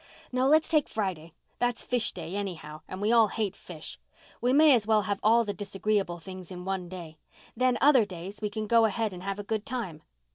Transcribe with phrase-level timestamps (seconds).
[0.31, 1.31] No, let's take Friday.
[1.59, 3.99] That's fish day, anyhow, and we all hate fish.
[4.41, 7.19] We may as well have all the disagreeable things in one day.
[7.55, 10.01] Then other days we can go ahead and have a good time."